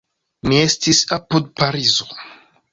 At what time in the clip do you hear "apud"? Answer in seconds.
1.19-1.53